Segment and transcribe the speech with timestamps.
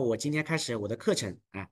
[0.00, 1.68] 我今天开始我的课程啊。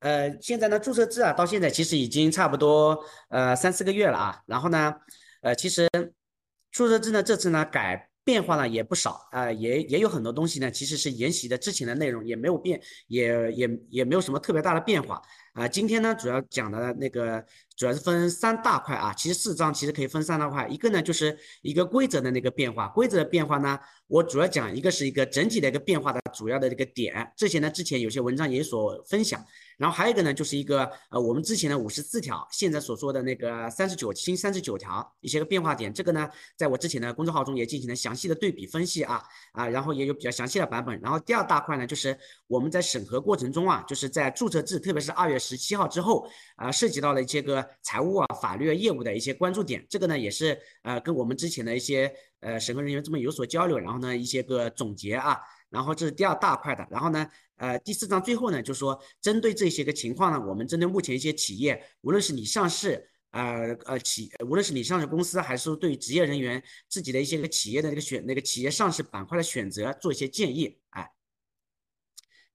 [0.00, 4.42] 呃，现在呢，注册制啊，到现在其实已经差不多呃三四个月了啊。
[4.46, 4.94] 然后呢，
[5.40, 5.88] 呃，其实
[6.70, 15.22] 注册制呢这次呢改变化呢也不少啊，也也有很多东西呢其实是沿袭的之前的内容，也没有变，也也也没有什么特别大的变化
[15.54, 15.66] 啊。
[15.66, 17.42] 今天呢主要讲的那个
[17.76, 23.78] 主要是分三大块啊，其实四章其实可以分三大块，一个呢就是一个规则的那个变化，规则的变化呢。
[24.08, 29.42] 我主要讲一个是一个整体的一个变化的主要的这个点，这些呢之前有些文章也所分享，
[29.78, 42.14] 然后还有一个呢就是一个呃我们之前的五十四条，现在所说的那个三十九新三十九条一些个变化点，这个呢在我之前的公众号中也进行了详细的对比分析啊啊，然后也有比较详细的版本，然后第二大块呢就是
[42.48, 52.12] 我们在审核过程中啊，就是在注册制，特别是二月十七号之后啊，涉及到了一些个财务啊、法律啊、业务的一些关注点，这个呢也是呃跟我们之前的一些。
[52.42, 55.38] 呃，审核人员这么有所交流，然后呢，一些个总结啊，
[55.70, 71.12] 然后这是第二大块的，然后呢，呃，第四章最后呢，就说针对这些个情况呢，我们针对目前一些企业，无论是你上市，呃呃企，无论是你上市公司，还是对职业人员自己的一些个企业的那个选那个企业上市板块的选择做一些建议，哎，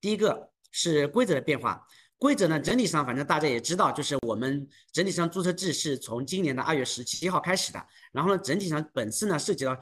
[0.02, 1.88] 第一个是规则的变化。
[2.20, 7.86] 规则呢，整体上反正大家也知道，就是我们整体上注册制是从今年的二月十七号开始的。
[8.12, 9.78] 然后呢，整体上本次呢涉及到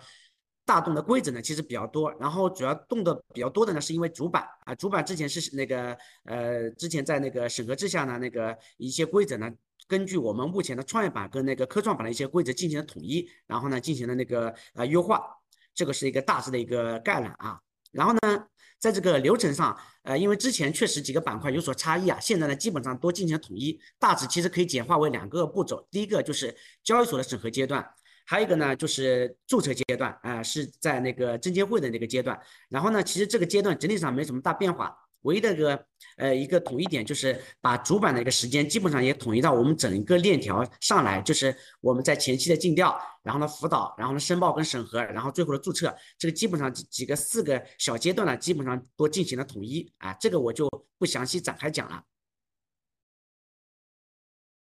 [0.66, 2.12] 大动的规则呢其实比较多。
[2.20, 9.50] 然后主要动的比较多的呢，是因为主板啊，主板之前是那个呃，之前在那个审核制下呢，那个一些规则呢，
[9.88, 15.22] 根据我们目前的创业板跟那个科创板的一些规则进行了统一，然后呢进行了那个呃优化，
[15.74, 17.62] 这个是一个大致的一个概览啊。
[17.92, 18.46] 然后呢。
[18.86, 27.84] 在这个流程上，呃，因为之前确实几个板块有所差异啊，现在呢基本上都进行统一，大致其实可以简化为两个步骤，第一个就是交易所的审核阶段，
[28.28, 34.96] 还有一个呢就是注册阶段，啊，是在那个证监会的那个阶段，然后呢，其实这个阶段整体上没什么大变化。
[35.26, 35.86] 唯一的一个
[36.18, 52.04] 呃一个统一点就是把主板的一个时间基本上也统一到我们整个链条上来，就是我们在前期的尽调，然后呢辅导，然后呢申报跟审核，然后最后的注册，这个基本上几几个四个小阶段呢，基本上都进行了统一啊，这个我就不详细展开讲了。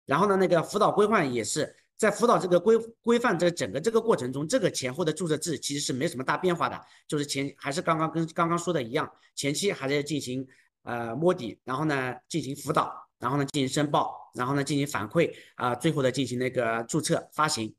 [0.07, 1.77] 然后呢，那个辅导规范也是。
[1.97, 10.47] 在辅导这个规规范这整个这个过程中，这个前后的注册制其实是没什么大变化的，就是前还是刚刚跟刚刚说的一样，前期还在进行
[10.83, 17.75] 呃摸底，然后呢进行辅导，然后呢进行申报，然后呢进行反馈啊，最后的进行那个注册发行。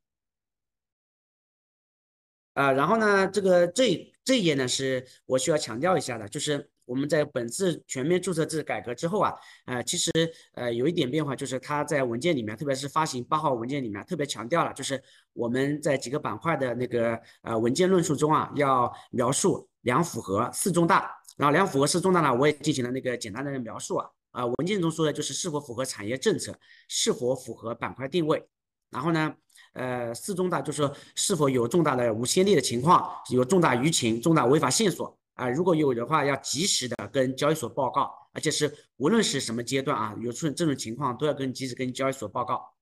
[2.55, 6.67] 啊，然后呢这个这这一页呢是我需要强调一下的，就是。
[6.87, 9.33] 我们在本次全面注册制改革之后啊，
[9.65, 10.11] 呃，其实
[10.53, 15.01] 呃有一点变化，就是它在文件里面，特别是发行八号文件里面，特别强调了，就是
[15.33, 26.55] 我们在几个板块的那个呃文件论述中啊，要描述两符合四重大，然后两符合四重大呢，我也进行了那个简单的描述啊，啊文件中说的就是是否符合产业政策，
[26.87, 28.47] 是否符合板块定位，
[28.91, 29.33] 然后呢，
[29.75, 35.15] 呃四重大就是说是否有重大的无先例的情况，有重大舆情、重大违法线索。
[35.35, 42.73] 啊，如果有的话，要及时的跟交易所报告，而且是无论是什么阶段啊，有出现这种情况都要跟及时跟交易所报告。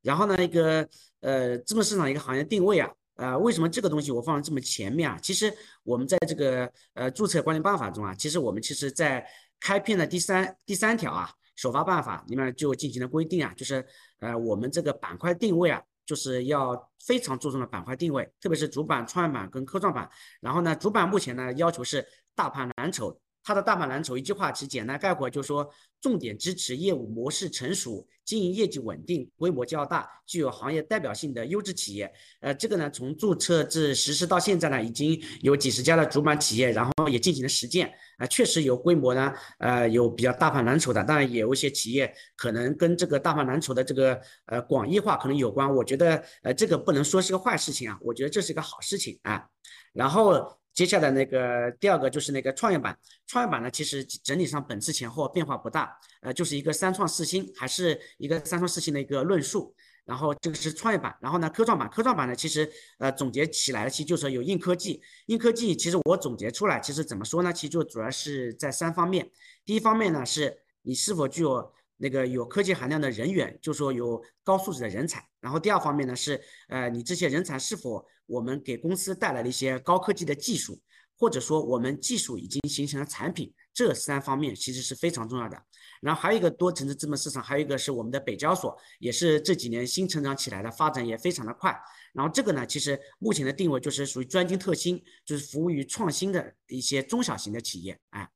[0.00, 0.88] 然后呢，一个
[1.20, 5.18] 呃资本市场一个行业定位啊，呃，为什么这个东西我放在这么前面啊？
[5.22, 5.52] 其实
[5.82, 9.28] 我们在这个呃注册管理办法中啊，其实我们其实在
[9.60, 13.84] 开篇的第三第三条啊，首发办法里面就进行了规定啊，就是
[14.20, 15.82] 呃我们这个板块定位啊。
[16.06, 20.08] 就是要非常注重的板块定位，特别是主板、创业板跟科创板。
[20.40, 23.20] 然后呢，主板目前呢要求是大盘蓝筹。
[23.46, 25.70] 它的大盘蓝筹一句话，其实简单概括就是说，
[26.00, 32.12] 重点支持业务模式成熟、经营业绩稳定、规模较大、具有行业代表性的优质企业。
[32.40, 37.88] 呃，这个呢，从注册制实施到现在呢，已经有几十家的主板企业，然后也进行了实践。
[38.18, 45.72] 啊，确实有规模呢，呃，有比较大盘蓝筹的，当然也有一些企业可能跟这个大盘蓝筹的这个呃广义化可能有关。
[45.72, 49.46] 我觉得呃这个不能说是个坏事情啊，我觉得这是一个好事情啊。
[49.92, 50.58] 然后。
[50.76, 52.96] 接下来那个第二个就是那个创业板，
[53.26, 59.74] 创业板呢，其实整体上本次前后变化不大，呃，就是一个三创四新，还是一个三创四新的一个论述。
[60.04, 67.50] 然后这个是创业板，然后呢，科创板，科创板呢，其实呃总结起来其实就是有硬科技，硬科技其实我总结出来，其实怎么说呢？
[67.50, 69.30] 其实就主要是在三方面，
[69.64, 71.72] 第一方面呢是你是否具有。
[71.96, 75.26] 那个有科技含量的人员，就说有高素质的人才。
[75.40, 80.80] 然后第二方面呢是，呃，你这些人才是否我们给公司带来了一些高科技的技术，
[81.16, 85.62] 或者说我们技术已经形成了产品，这三方面其实是非常重要的。
[86.02, 91.74] 然后还有一个多层次资本市场，还有一个是我们的北交所，也是这几年新成长起来的，发展也非常的快。
[92.12, 97.98] 然后这个呢，其实目前的定位就是属于专精特新，就是服务于创新的一些中小型的企业。
[98.10, 98.28] 哎，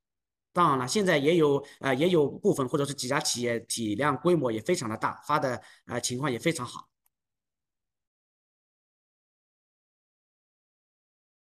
[0.52, 6.88] 当然了，现在也有呃也有部分或者是几家企业体量规模也非常的大，发的呃情况也非常好。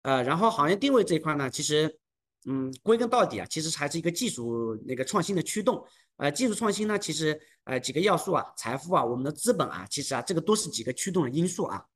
[0.03, 1.99] 呃，然后行业定位这一块呢，其实。
[2.49, 5.85] 嗯，归根到底啊，其实还是一个技术那个创新的驱动。
[6.15, 11.87] 呃，技术创新呢，其实呃几个要素啊，财富啊，我们的资本啊，其实啊，这个都是几个驱动的因素啊。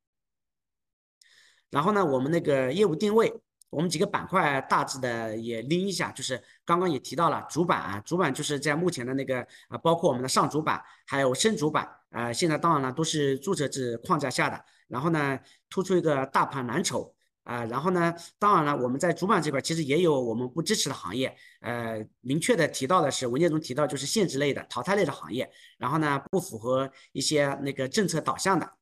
[1.69, 3.33] 然后呢，我们那个业务定位，
[3.71, 14.63] 我们几个板块大致的也拎一下，就是刚刚也提到了主板啊，主板就是在目前的那个啊，包括我们的上主板还有深主板啊，现在当然了都是注册制框架下的。
[14.87, 15.39] 然后呢，
[15.69, 17.15] 突出一个大盘蓝筹。
[17.43, 28.73] 啊，然后呢，当然了，我们在主板这块其实也有我们不支持的行业，呃，明确的提到的是文件中提到就是限制类的、淘汰类的行业，然后呢，不符合一些那个政策导向的。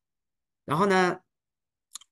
[0.65, 1.17] 然后呢，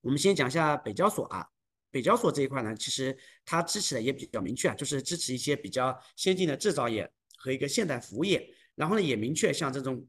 [0.00, 1.46] 我们先讲一下北交所啊，
[1.90, 10.06] 北交所这一块呢，其实它支持的也比较明确啊，就是支持一些比较先进的制造业和一个现代服务业，然后呢，也明确像这种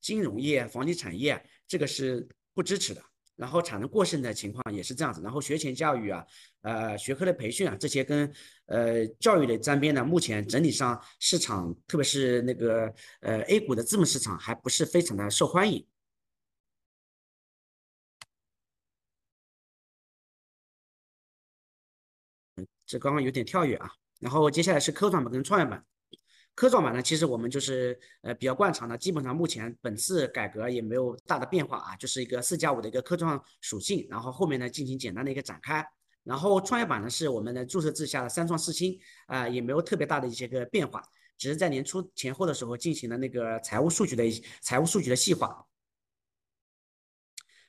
[0.00, 3.02] 金融业、房地产业，这个是不支持的。
[3.36, 6.24] 然后产能过剩的情况也是这样子，然后学前教育啊，
[6.60, 8.32] 呃，学科的培训啊，这些跟
[8.66, 15.84] 呃教育的沾边呢，目前整体上市场，特别是那个呃 A 股的资本市场还不是非常的受欢迎。
[22.94, 25.84] 这刚刚有点跳跃啊，然后接下来是科创板跟创业板。
[26.54, 35.84] 科创板呢，其实我们就是呃比较惯常的，基本上目前本次改革也没有大的变化啊，就是一个四加五的一个科创属性，然后后面呢进行简单的一个展开。
[36.22, 41.02] 然后创业板呢是我们的注册制下的三创四新啊，也没有特别大的一些个变化，
[41.36, 44.22] 只是在年初前后的时候进行了那个财务数据的
[44.62, 45.66] 财务数据的细化。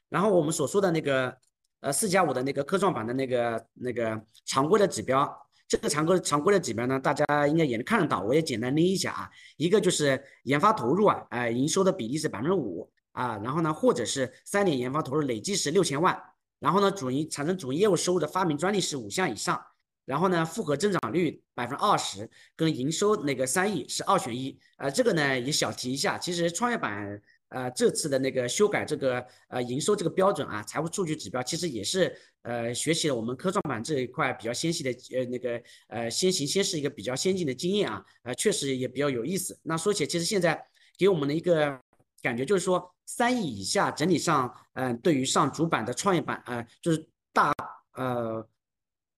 [0.07, 1.35] 然后我们所说的那个
[1.81, 5.41] 呃四加五的那个科创板的那个那个常规的指标。
[5.67, 9.27] 这个常规常规的指标呢，大家应该也能看得到，我也简单拎一下啊。
[9.57, 16.15] 一个就是研发投入啊，呃，营收的比例是百分之五啊，然后呢，或者是三年研发投入累计是六千万，
[16.59, 19.59] 然后呢，主营产生主营业务收入的发明专利是五项以上，
[20.05, 24.55] 然后呢，复合增长率百分之二十，跟营收那个三亿是二选一。
[24.77, 27.19] 呃，这个呢也小提一下，其实创业板。
[27.49, 39.57] 呃，这次的那个修改这个呃营收这个标准啊，财务数据指标其实也是呃学习了我们科创板这一块比较先进的呃那个呃先行先试一个比较先进的经验啊，呃确实也比较有意思。
[39.63, 40.61] 那说起来，其实现在
[40.97, 41.79] 给我们的一个
[42.21, 47.53] 感觉就是说，三亿以下整体上，嗯，对于上主板的创业板呃，就是大
[47.93, 48.47] 呃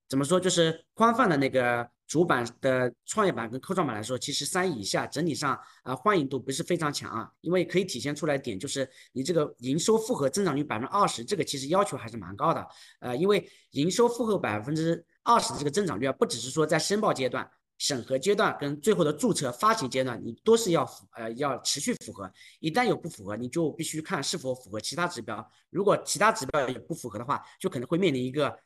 [0.09, 1.89] 怎么说，就是宽泛的那个。
[2.07, 12.65] 主板的创业板跟科创板来说，其实三以下整体上啊欢迎度不是非常强啊，因为可以体现出来点就是你这个营收复合增长率百分之二十，这个其实要求还是蛮高的。
[13.01, 17.45] 呃，因为营收复合百分之二十的这个增长率啊，不只是说在申报阶段、
[17.77, 22.31] 审核阶段跟最后的注册发行阶段，你都是要符呃要持续符合。
[22.61, 25.45] 一旦有不符合，你就必须看是否符合其他指标。
[25.69, 28.57] 如果其他指标也不符合的话，就可能会面临一个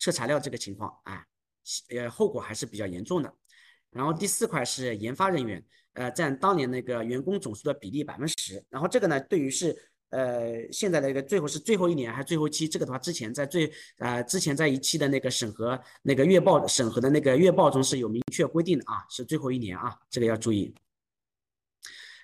[0.00, 1.24] 撤材料这个情况啊。
[1.90, 3.32] 呃，后果还是比较严重的。
[3.90, 8.62] 然后第四块是研发人员，呃，占当年那个员工总数的比例百分之十。
[8.68, 9.74] 然后这个呢，对于是
[10.10, 20.74] 呃现在的一个最后是最后一年还是最后期，这个的话之前在最呃之前在一期的那个审核那个月报审核的那个月报中是有明确规定的啊，是最后一年啊，这个要注意。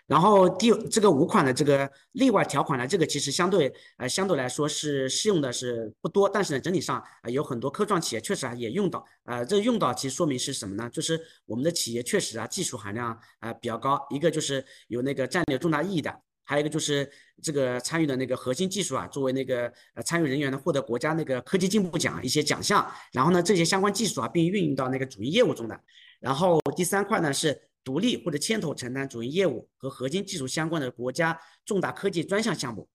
[0.06, 10.90] 然后第这个五款的这个例外条款呢，这个其实相对呃相对来说是适用的是不多，但是呢整体上呃有很多科创企业确实啊也用到，呃这用到其实说明是什么呢？
[10.90, 17.10] 就是我们的企业确实啊技术含量啊比较高，一个就是有那个战略重大意义的，还有一个就是
[17.42, 25.80] 这个参与的那个核心技术啊作为那个呃参与人员呢获得国家那个科技进步奖一些奖项，然后呢这些相关技术啊并运用到那个主营业务中的，
[26.20, 27.58] 然后第三块呢是。
[27.84, 32.88] 独立或者牵头承担主营业务和核心技术相关的国家重大科技专项项目。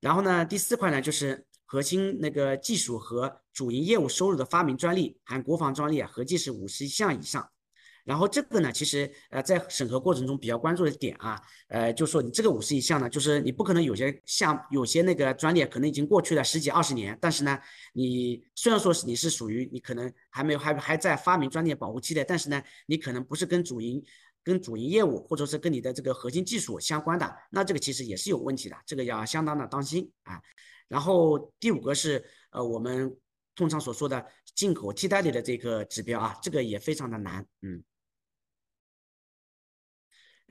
[0.00, 7.51] 然后呢，第四块呢就是核心那个技术和主营业务收入的发明专利含国防专利啊，合计是五十项以上。
[8.04, 17.56] 然后这个呢，其实呃在审核过程中比较关注的点啊，呃就说你这个五十以项呢，就是你不可能有些项有些那个专利可能已经过去了十几二十年，但是呢，
[17.92, 24.04] 你虽然说是你是属于你可能还没有还还在发明专利保护期的，但是呢，你可能不是跟主营
[24.42, 30.42] 跟主营业务或者是跟你的这个核心技术相关的，那这个其实也是有问题的，这个要相当的当心啊。
[30.88, 33.16] 然后第五个是呃我们
[33.54, 37.80] 通常所说的进口替代率的这个指标啊，这个也非常的难，嗯。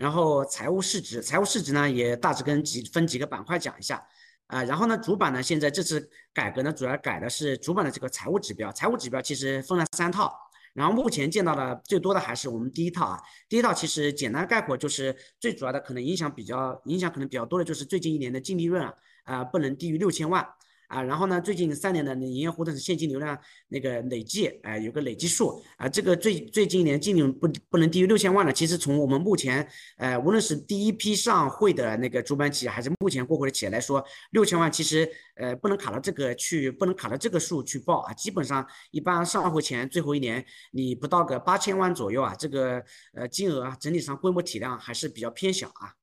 [0.01, 4.03] 然后财务市值，财务市值呢也大致跟几分几个板块讲一下
[4.47, 4.63] 啊。
[4.63, 10.35] 然后呢，主板呢现在这次改革呢主要改的是主板的这个财务指标，财务指标其实分了三套。
[10.73, 18.93] 然后目前见到的最多的还是我们第一套啊，第一套其实简单概括就是最主要的可能影响比较影响可能比较多的就是最近一年的净利润啊，
[19.25, 20.43] 啊不能低于六千万。
[20.91, 28.51] 啊，然后呢，最近三年的营业活动现金流量那个累计，哎，有个累计数啊，这个最最近一年净利润不不能低于六千万了。
[28.51, 29.65] 其实从我们目前，
[29.97, 38.13] 呃，无论是第一批上会的那个主板企业，还是目前过会的企业来说，六千万其实呃不能卡到这个去，不能卡到这个数去报啊。
[38.13, 42.83] 基本上一般上会前最后一年，你不到个八千万左右啊，这个
[43.13, 45.95] 呃金额啊，整体上规模体量还是比较偏小啊。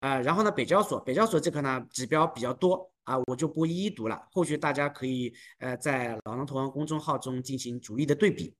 [0.00, 2.90] 啊，然后呢，北交所，北交所这个呢指标比较多。
[3.08, 8.54] 啊，我就不一一读了，后续大家可以呃在老狼投行公众号中进行逐一的对比。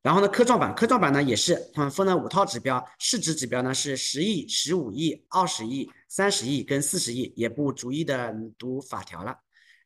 [0.00, 9.36] 然后呢，科创板，科创板呢也是嗯分了五套指标，市值指标呢是十亿、十五亿、二十亿、三十亿跟四十亿，也不逐一的读法条了。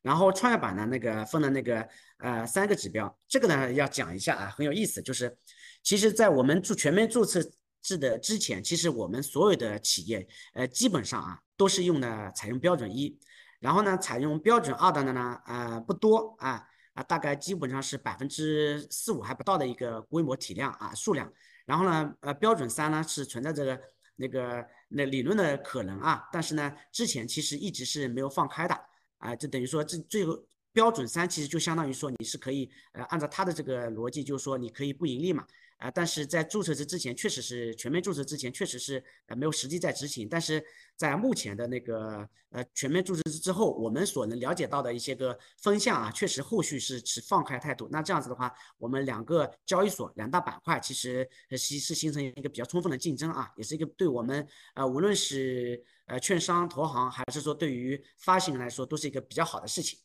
[0.03, 1.89] 然后创业板呢那个分了那个
[2.19, 5.35] 呃三个指标，这个呢要讲一下啊，很有意思，就是
[5.83, 7.41] 其实在我们注全面注册
[7.83, 11.39] 制的之前，其实我们所有的企业呃基本上啊。
[11.59, 13.19] 都是用的采用标准一，
[13.59, 21.29] 然后呢，采用标准二的呢，呃，不多啊啊，大概基本上是百分之四五还不到的一个规模体量啊数量。
[21.67, 23.81] 然后呢，呃，标准三呢是存在这个
[24.15, 28.81] 那个那理论的可能啊，但是呢，之前其实一直是没有放开的
[29.17, 30.41] 啊，就等于说这最后
[30.73, 35.45] 标准三其实就相当于说你是可以呃按照它的这个逻辑，就是说你可以不盈利嘛。
[35.79, 40.29] 啊，但是在注册制之前，确实是全面注册之前，确实是呃没有实际在执行。
[40.29, 40.65] 但是
[40.97, 47.89] 在目前的那个呃全面注册制之后，我们所能了解到的一些个风向啊，确实后续是持放开态度。
[47.93, 54.45] 那这样子的话，我们两个交易所两大板块其实是是形成一个比较充分的竞争啊，也是一个对我们
[54.75, 59.97] 呃无论是呃券商投行还是说对于发行人来说，都是一个比较好的事情。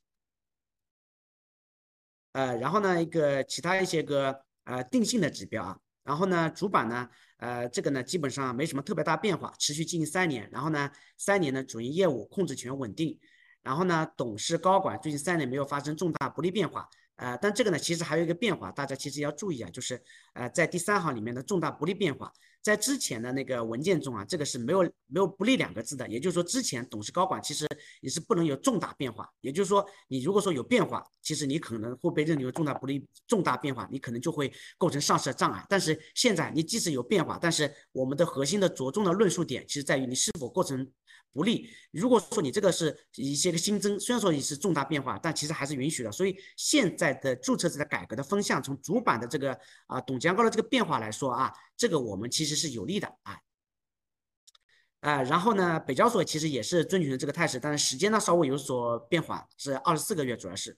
[2.34, 4.46] 呃，然后呢，一个其他一些个。
[4.66, 13.20] 呃，定性的指标啊，然后呢，主板呢，呃，这个呢，基本上没什么特别大变化，持续经营三年，然后呢，三年呢，主营业务控制权稳定，
[13.62, 16.88] 然后呢，董事高管最近三年没有发生重大不利变化。
[17.24, 20.04] 呃，但这个呢，其实还有一个变化，大家其实要注意啊，就是
[20.34, 22.30] 呃，在第三行里面的重大不利变化，
[22.62, 27.66] 在之前的那个文件中啊，这个是没有没有不利两个字的，也就是说，之前董事高管其实
[28.02, 35.66] 你是不能有重大变化，也就是说，你如果说有变化，其实你可能会被认定为重大不利，重大变化，你可能就会构成上市的障碍。
[35.70, 40.86] 但是现在你即使有变化，但是我们的核心的着重的论述点，其实在于你是否构成。
[41.34, 41.70] 不利。
[41.92, 46.12] 如果说你这个是一些个新增，虽然说你是重大变化，但其实还是允许的。
[46.12, 53.38] 所以现在的注册制的改革的风向，从主板的这个啊董监高的这个变化来说啊，这个我们其实是有利的啊。
[55.02, 60.78] 啊，然后呢，北交所其实也是遵循这个态势，但是时间呢稍微有所变缓，是二十四个月主要是。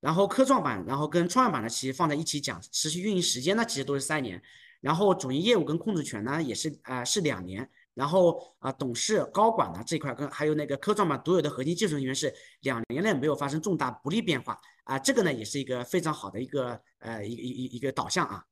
[0.00, 4.42] 然后科创板，然后跟创业板呢其实放在一起讲，持续运营时间呢其实都是三年，
[4.80, 7.70] 然后主营业务跟控制权呢也是啊是两年。
[7.94, 18.44] 然后啊，董事、高管呢这一块跟还有那个科创板独有的核心技术人员是两年内没有发生重大不利变化啊，这个呢也是一个非常好的一个呃一一一一个导向啊，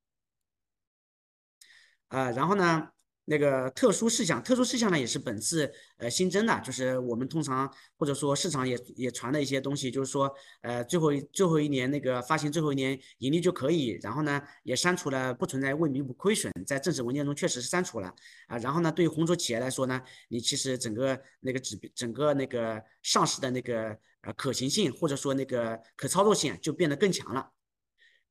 [2.08, 2.90] 呃，然后呢。
[3.26, 18.12] 那个特殊事项，特殊事项呢也是本次呃新增的，就是我们通常或者说市场也也传的一些东西，就是说呃最后最后一年那个发行最后一年盈利就可以，然后呢也删除了不存在未弥补亏损，在正式文件中确实是删除了
[18.48, 27.50] 啊，然后呢对于红筹企业来说呢，你其实整个那个指整个那个上市的那个呃可行性或者说那个可操作性就变得更强了。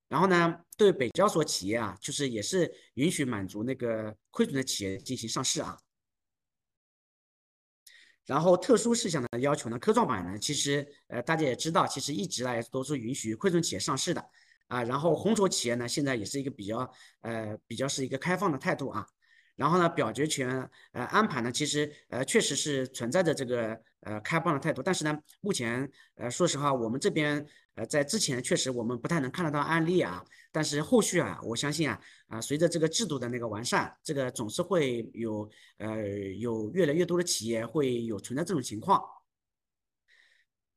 [0.10, 5.78] 然后呢，对北交所企业啊，就是也是允许满足那个亏损的企业进行上市啊。
[8.26, 14.30] 然后特殊事项的要求呢，科创板呢，其实呃大家也知道，其实一直来都是允许亏损企业上市的
[14.68, 14.84] 啊。
[14.84, 19.08] 然后红筹企业呢，现在也是一个比较呃比较是一个开放的态度啊。
[19.60, 20.48] 然后呢，表决权
[20.94, 27.46] 呃安排呢，其实呃确实是存在着这个呃开放的态度，但是呢，目前呃说实话，我们这边。
[27.76, 31.98] 呃，在之前确实我们不太能看得到案例啊，但是后续啊，我相信啊，
[32.28, 36.04] 啊，随着这个制度的那个完善，这个总是会有呃
[36.40, 39.02] 有越来越多的企业会有存在这种情况。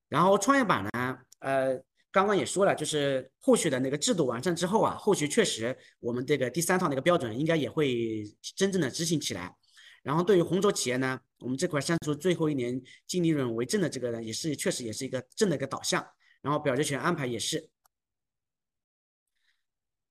[0.08, 1.82] 然后创业板呢，呃，
[2.12, 8.22] 刚刚也说了，就是后续的那个制度完善之后啊，后续确实我们这个第三套那个标准应该也会
[8.54, 9.56] 真正的执行起来。
[10.02, 16.06] 然后对于红筹企业呢，我们这块删除最后一年净利润为正的这个呢，也是确实也是一个正的一个导向。
[16.42, 17.70] 然后表决权安排也是。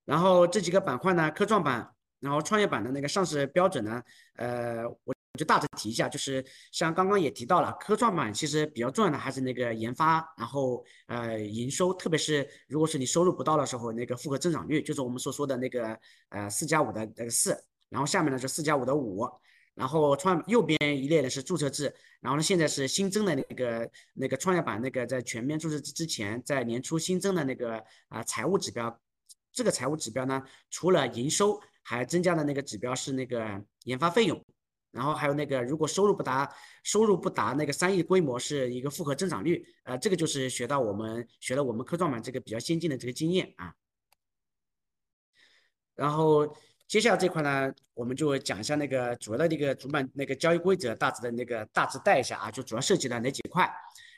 [0.05, 4.01] 然后这几个板块呢，科创板，然后创业板的那个上市标准呢，
[4.35, 15.97] 呃，我我就大致提一下，就是像刚刚也提到了，科创板其实比较重要的还是那个研发，然后呃营收，特别是如果是你收入不到的时候，那个复合增长率，就是我们所说的那个
[16.29, 17.57] 呃四加五的那个四，
[17.89, 19.27] 然后下面呢是四加五的五。
[19.73, 28.99] 然后创右边一列的是注册制，然后呢现在是新增的那个那个创业板那个在全面注册制之前，在年初新增的那个啊财务指标，
[29.53, 34.43] 这个财务指标呢除了营收，还增加的那个指标是那个研发费用，
[34.91, 36.49] 然后还有那个如果收入不达
[36.83, 43.73] 收入不达那个三亿规模是一个复合增长率，呃这个就是学到我们学了我们科创板这个比较先进的这个经验啊，
[45.95, 46.55] 然后。
[46.91, 53.73] 接下来这块呢，我们就讲一下那个主要的那个主板那个交易规则，大致的那个大致带一下啊，就主要涉及的哪几块。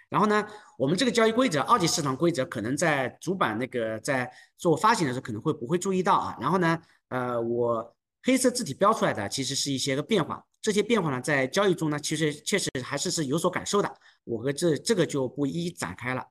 [0.10, 0.44] 然后呢，
[0.76, 4.28] 我们这个交易规则，二级市场规则，可能在主板那个在
[4.58, 6.36] 做发行的时候可能会不会注意到啊。
[6.42, 14.00] 然后呢，呃，我黑色字体标出来的其实是一些个变化，这些变化呢在交易中呢，其实确实还是是有所感受的。
[14.24, 16.26] 我和这这个就不一一展开了。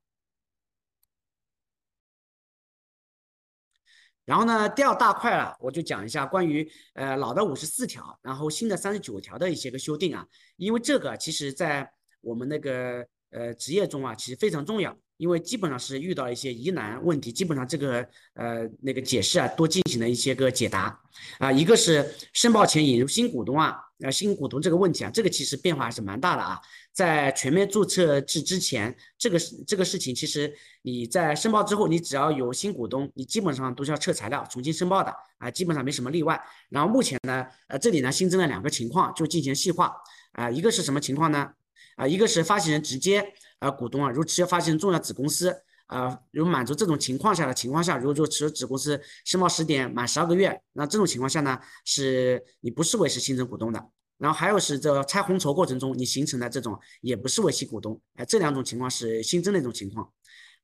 [4.24, 14.96] 然后呢，第二大块了，我就讲一下关于呃老的五十四条，然后新的三十九条的一些个修订啊，因为这个其实在我们那个呃职业中啊，其实非常重要。
[15.22, 21.00] 因为基本上是遇到一些疑难问题，基本上这个呃那个解释啊，都进行了一些个解答
[21.38, 21.52] 啊。
[21.52, 26.58] 一个是申报前引入新股东啊，呃新股东这个问题啊，这个其实变化还是蛮大的啊。
[26.92, 30.52] 在全面注册制之前，这个这个事情，其实
[30.82, 36.42] 你在申报之后，你只要有新股东，你基本上都是要撤材料重新申报的啊，基本上没什么例外。
[36.68, 39.94] 然后目前呢，呃这里呢新增了两个情况，就进行细化
[40.32, 40.50] 啊。
[40.50, 41.52] 一个是什么情况呢？
[41.94, 43.32] 啊，一个是发行人直接。
[43.62, 53.81] 啊，股东啊，如持有发行重要子公司啊，如满足这种情况下的情况下，如果说持有子公司申报时点满十二个月，那这种情况下呢，是你不视为是新增股东的。
[54.19, 60.12] 然后还有是这拆红筹过程中你形成的这种也不视为新股东，哎，这两种情况是新增的一种情况。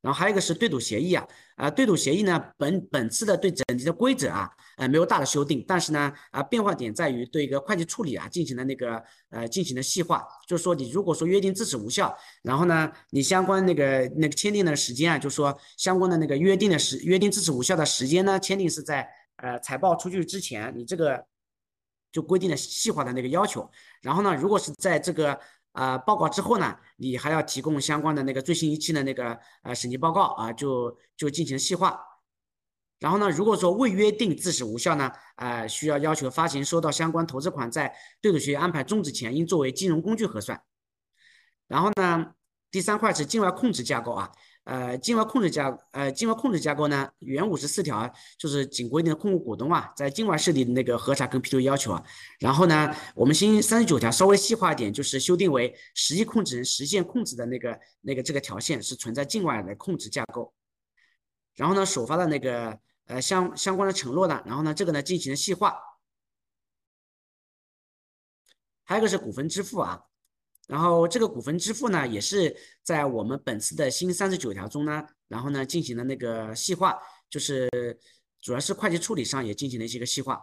[0.01, 21.25] 然后还有一个是对赌协议啊，啊，对赌协议呢，本本次的对整体的规则啊，呃，没有大的修订，但是呢，啊，变化点在于对一个会计处理啊进行了那个呃进行了细化，就是说你如果说约定自此无效，然后呢，你相关那个那个签订的时间啊，就是说相关的那个约定的时约定自此无效的时间呢，签订是在呃财报出具之前，你这个
[22.11, 23.69] 就规定了细化的那个要求，
[24.01, 25.37] 然后呢，如果是在这个。
[25.71, 31.99] 啊，报告之后呢，你还要提供相关的那个最新一期的那个呃审计报告啊，就就进行细化。
[32.99, 40.61] 然后呢，如果说未约定自始无效呢，呃，需要要求发行收到相关投资款在对赌协议安排终止前应作为金融工具核算。
[41.67, 42.33] 然后呢，
[42.69, 44.31] 第三块是境外控制架构啊。
[44.65, 52.03] 呃，境外控制架呃，境外控制架构呢，原五十四条就是仅规定控股股东啊，在境外设立的那个核查跟批注要求啊。
[52.39, 60.53] 然后呢，我们新三十九条稍微细化一点，就是修订为实际控制人实现控制的那个那个这个条线是存在境外的控制架构。
[61.55, 65.79] 然后呢，首发的那个呃相相关的承诺呢，然后呢，这个呢进行了细化。
[68.83, 70.03] 还有一个是股份支付啊。
[70.69, 76.95] 然后这个股份支付呢，也是在我们本次的新三十九条中呢，然后呢进行了那个细化，
[77.27, 77.67] 就是
[78.39, 80.39] 主要是会计处理上也进行了一些个细化。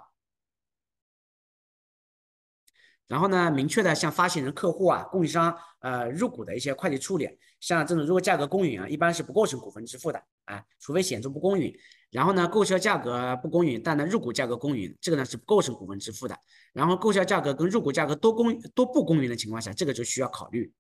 [3.07, 7.29] 然后呢，明确的向发行人、客户啊、供应商呃入股的一些会计处理，
[7.61, 11.73] 像这种如果价格公允啊，一般是不构成股份支付的啊，除非显著不公允。
[12.11, 16.38] 然后呢，购销价格不公允，但呢入股价格公允，这个呢是不构成股份支付的。
[16.73, 20.73] 然后购销价格跟入股价格都公都不公允的情况下，这个就需要考虑。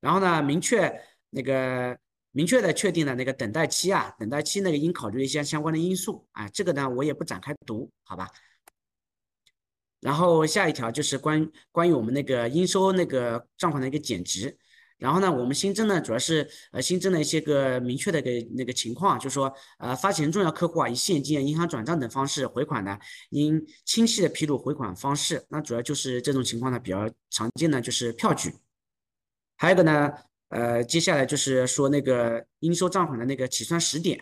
[0.00, 1.96] 然后呢，明确那个
[2.32, 8.28] 明确的确定了那个等待期啊，等待期那个应考虑一些相关的因素啊，这个呢我也不展开读，好吧。
[10.00, 14.58] 然后下一条就是关关于我们那个应收那个账款的一个减值。
[15.04, 25.44] 然后呢，我们新增呢，主要是呃新增了一些个明确的个那个情况，就是说呃发行重要客户啊以现金、银行转账等方式回款的，应清晰的披露回款方式。
[25.50, 28.54] 那主要就是这种情况呢比较常见的就是票据。
[29.58, 30.10] 还有一个呢，
[30.48, 34.18] 呃接下来就是说那个应收账款的那个起算时点，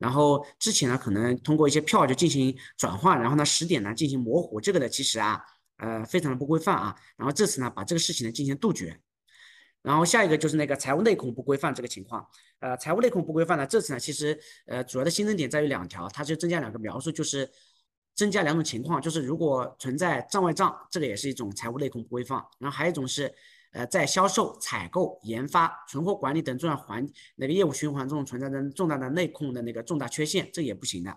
[0.00, 5.40] 然后之前呢可能通过一些票就进行转换，然后呢时点呢进行模糊，这个呢其实啊
[5.76, 6.96] 呃非常的不规范啊。
[7.16, 8.98] 然后这次呢把这个事情呢进行杜绝。
[9.84, 12.26] 然后下一个就是那个财务内控不规范这个情况，
[12.60, 17.48] 呃，财务内控不规范呢，这次呢，其实呃主要的新增点在于两条，它就增加两个描述，就是
[18.14, 22.42] 增加两种情况，就是如果存在账外账，这个也是一种财务内控不规范。
[22.58, 23.30] 然后还有一种是，
[23.72, 31.14] 呃，在销售、采购、研发、存货管理等重要环那个业务循环中存在的重大的内控的那个重大缺陷，这也不行的。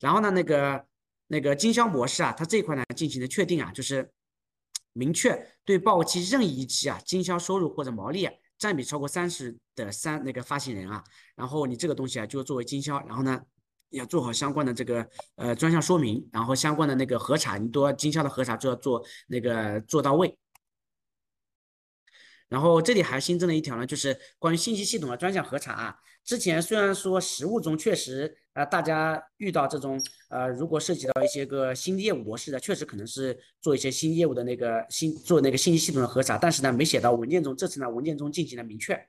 [0.00, 0.86] 然后呢，那个
[1.26, 4.10] 那个经销模式啊，它这一块呢进行的确定啊，就是
[4.94, 8.26] 明确对报告期任意一期啊，经销收入或者毛利
[8.58, 11.04] 占比超过三十的三那个发行人啊，
[11.36, 13.42] 然后你这个东西啊就作为经销，然后呢。
[13.90, 20.36] 要做好相关的这个呃专项说明，然后相关的那个核查，你都要经销的核查就要做那个做到位。
[22.48, 25.96] 然后这里还新增了一条呢，就是关于信息系统的专项核查啊。
[26.24, 39.08] 之前虽然说实务中确实啊，大家遇到这种呃，如果涉及到一些个新业务模式的，确实可能是做一些新业务的那个新做那个信息系统的核查，但是呢没写到文件中，这次呢文件中进行了明确。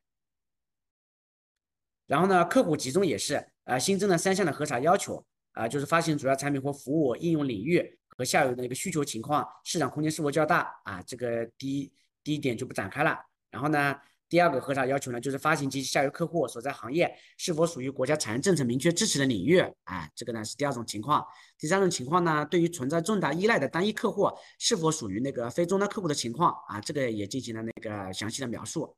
[2.07, 3.47] 然后呢，客户集中也是。
[3.65, 11.01] 啊，新增了三项的核查要求啊，就是发行主要产品或服务应用领域和下游的一个需求情况，市场空间是否较大啊？
[11.01, 11.91] 这个第一
[12.25, 13.17] 第一点就不展开了。
[13.49, 13.95] 然后呢，
[14.27, 20.09] 第二个核查要求呢，就是发行及下游客户所在行业是否属于国家产业政策明确支持的领域啊？
[20.13, 21.25] 这个呢是第二种情况。
[21.57, 26.81] 第三种情况呢，对于存在重大依赖的单一客户是否属于那个非终端客户的情况啊？
[26.81, 28.97] 这个也进行了那个详细的描述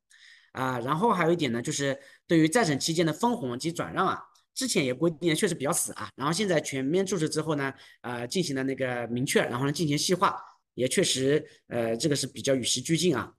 [0.52, 0.80] 啊。
[0.80, 4.24] 然后还有一点呢，就是对于在审期间的分红及转让啊。
[4.54, 10.36] 之前也规定确实比较死啊，然后现在全面注释之后呢，呃，进行了那个明确，然后呢进行细化，
[10.78, 13.34] 也确实，呃，这个是比较与时俱进啊。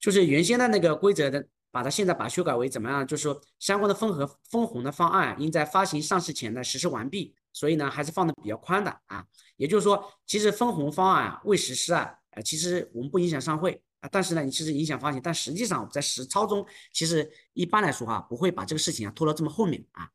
[0.00, 3.06] 就是原先的那个规则的，把它现在把修改为怎么样？
[3.06, 9.26] 就是说相关的分和分红的方案应在发行上市前呢实施完毕，所以呢还是放的比较宽的啊。
[9.56, 20.08] 也就是说，其实分红方案未实施啊，呃，其实我们不影响上会啊，但是呢你其实影响发行，但实际上在实操中，其实一般来说哈不会把这个事情啊拖到这么后面啊。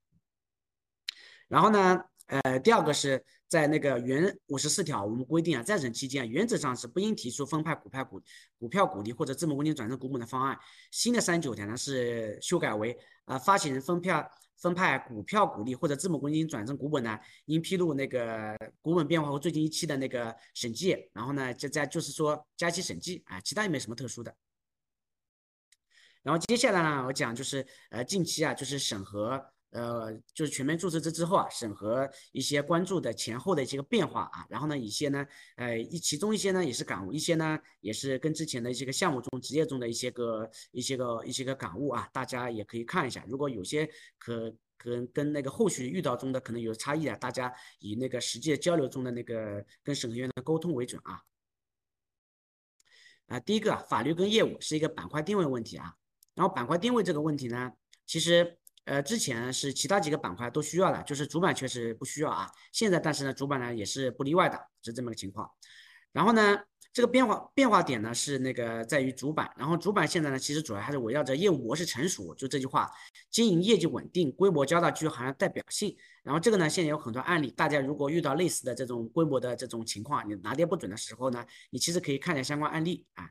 [1.48, 2.02] 然后呢，
[2.32, 8.22] 呃，第二个是在那个原五十四条，我们规定啊，再审期间原则上是不应提出分派股票股
[8.58, 10.58] 股票股利或者资本公积金转正股本的方案。
[10.92, 21.10] 新的三十九条呢是修改为，呃，发行人分票分派股票股利或者资本公积金转正股本呢，应披露那个股本变化和最近一期的那个审计。
[21.12, 24.34] 然后呢，就在就是说加期审计啊，其他也没什么特殊的。
[26.24, 29.51] 然后接下来呢，我讲就是呃，近期啊，就是审核。
[29.72, 43.24] 呃，就是全面注册制之后啊，审核一些关注的前后的一些个变化啊，然后呢，一些呢，呃，一其中一些呢也是感悟，一些呢也是跟之前的一些个项目中、职业中的一些个一些个一些个感悟啊，大家也可以看一下。
[43.30, 51.22] 如果有些可跟跟那个后续遇到中的可能有差异啊，大家以那个实际交流中的那个跟审核员的沟通为准啊。
[53.28, 55.94] 啊，第一个法律跟业务是一个板块定位问题啊，
[56.36, 57.72] 然后板块定位这个问题呢，
[58.06, 58.58] 其实。
[58.86, 62.50] 呃，之前是其他几个板块都需要的，就是主板确实不需要啊。
[62.72, 65.50] 现在但是呢，主板呢也是不例外的，是这么个情况。
[66.12, 66.58] 然后呢，
[66.92, 69.50] 这个变化变化点呢是那个在于主板。
[69.56, 72.90] 然后主板现在呢，其实主要还是围绕着业务模式成熟，就这句话，
[73.30, 75.96] 经营业绩稳定，规模较大，具有行业代表性。
[76.24, 83.30] 然后这个呢，现在有很多案例，大家如果遇到类似的这种规模的这种情况，你拿捏不准的时候呢，你其实可以看一下相关案例啊。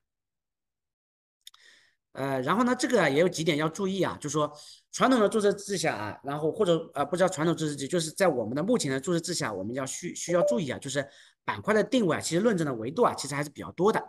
[2.13, 4.53] 呃，然后呢，这个也有几点要注意啊，就说
[4.91, 11.07] 传统的注册制下啊，然后或者呃不叫传统注册制，就是在我们的目前的注册制下，我们要需需要注意啊，就是
[11.45, 14.05] 板块的定位啊，其实论证的维度啊，其实还是比较多的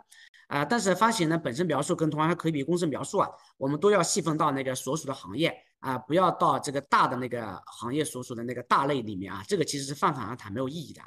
[0.48, 0.64] 啊。
[0.64, 11.06] 但是发行人本身描述跟同行可比公司描述啊，我们都要细分到那个所属的行业啊，不要到这个大的那个行业所属的那个大类里面啊，这个其实是泛泛而谈没有意义的啊。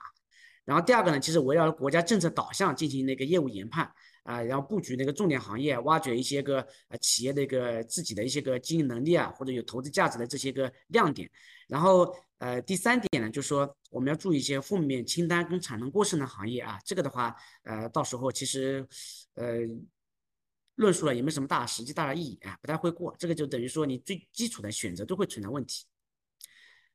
[0.64, 3.92] 然后第二个呢，其实围绕国家政策导向进行那个业务研判。
[4.26, 11.30] 啊，然后布局那个重点行业，挖掘一些个呃企业的一个自己的一些个经营能力啊，或者有投资价值的这些个亮点。
[11.68, 16.80] 然后呃，第三点呢，就是说我们要注意一些负面清单跟产能过剩的行业啊。
[16.84, 17.36] 这个的话，
[17.66, 18.84] 呃，到时候其实
[19.36, 19.60] 呃
[20.74, 23.16] 论述了也没什么大实际大的意义啊，不太会过。
[23.20, 25.86] 这个就等于说你最基础的选择都会存在问题。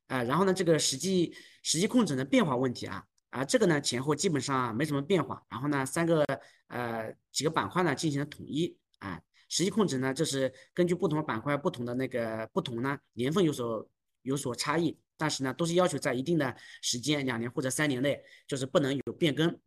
[0.07, 3.05] 啊，然后呢，这个实际实际控制的变化问题啊。
[3.31, 6.23] 啊，这个呢前后基本上没什么变化，然后呢三个
[6.67, 13.89] 呃几个板块呢进行了统一啊，实际控制呢就是根据不同板块不同的那个不同呢年份有所
[14.21, 19.59] 有所差异，但是呢都是要求在一定的时间两年或者三年内就是不能有变更，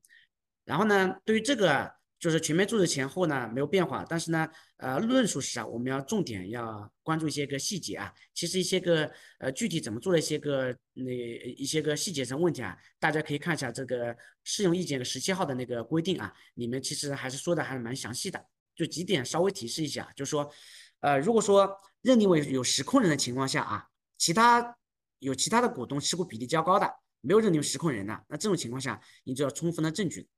[0.65, 1.93] 然后呢对于这个。
[2.21, 4.49] 就是全面注册前后呢没有变化，但是呢，
[4.85, 8.13] 呃，论述时啊我们要重点要关注一些个细节啊。
[8.35, 18.45] 其实一些个呃具体怎么做的一些个那一些个细节上问题啊，大家可以看一下这个适用意见十七号的那个规定啊，里面其实还是说的还是蛮详细的。
[18.77, 20.53] 就几点稍微提示一下，就是说，
[21.01, 23.87] 呃，如果说认定为有实控人的情况下啊，
[24.19, 24.77] 其他
[25.19, 26.87] 有其他的股东持股比例较高的。
[27.23, 30.29] 没有认定为实控人的，那这种情况下，你就要充分的证据。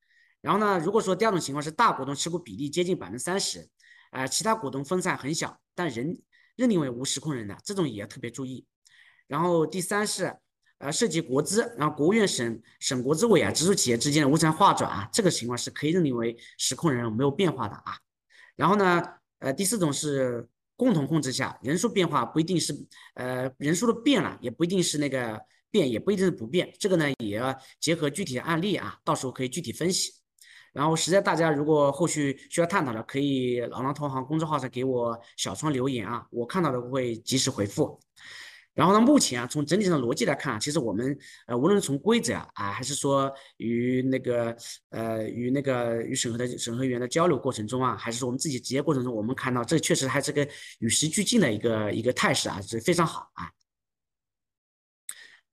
[0.40, 3.68] 然后呢，如果说第二种情况是大股东持股比例接近百分之三十，
[4.16, 6.16] 啊，其他股东分散很小，但仍
[6.57, 8.64] 认定为无实控人的，这种也要特别注意。
[9.26, 10.35] 然后第三是，
[10.79, 17.98] 呃，涉及国资，然后国务院省省国资委啊，直属企业之间的无偿划转啊，这个情况是可以认定为实控人没有变化的啊。
[18.55, 19.02] 然后呢，
[19.40, 22.74] 呃，第四种是共同控制下人数变化不一定是，
[23.16, 25.38] 呃，人数的变了也不一定是那个
[25.70, 30.14] 变，也不一定是不变，这个呢也要结合具体的案例啊，到时候可以具体分析。
[30.76, 37.98] 然后实在大家如果后续需要探讨的，可以老狼同行公众号上给我小窗留言啊，我看到的会及时回复。
[38.74, 44.54] 然后呢，目前啊，从整体上的逻辑来看，其实我们呃，无论从规则啊，还是说与那个
[44.90, 50.46] 呃，与那个与审核的审核员的交流过程中啊，还是说我们自己执业过程中，我们看到这确实还是个
[50.80, 53.50] 与时俱进的一个一个态势啊，是非常好啊。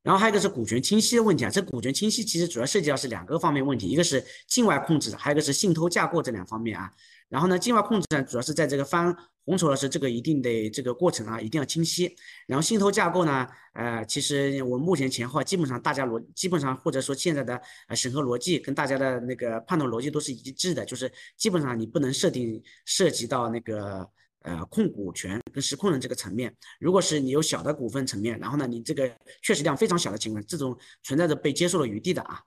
[0.03, 6.91] 然后还有一个是股权清晰的问题啊，这股权清晰其实主要涉及到是两个方面问题，一个是境外控制，还有一个是信托架构这两方面啊。
[7.29, 12.13] 然后呢，境外控制呢，主要是在这个翻红筹的时候，这个一定得这个过程啊，一定要清晰。
[12.47, 24.07] 然后信托架构呢，呃，其实我目前前后基本上大家逻基本上或者说现在的呃审核逻辑跟大家的那个判断逻辑都是一致的，就是基本上你不能设定涉及到那个。
[24.43, 29.09] 呃，控股权跟实控人这个层面，如果是你有小的股份层面，然后呢，你这个
[29.41, 32.41] 确实量非常小的情况，这种存在着被接受的余地的啊。